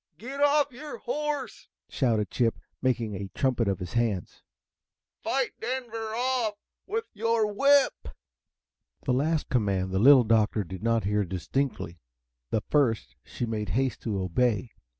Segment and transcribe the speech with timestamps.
[0.17, 3.93] "Get off your H O R S E!" shouted Chip, making a trumpet of his
[3.93, 4.41] hands.
[5.23, 6.55] "Fight Denver off
[6.87, 8.07] with your whip!"
[9.03, 11.99] The last command the Little Doctor did not hear distinctly.
[12.49, 14.71] The first she made haste to obey.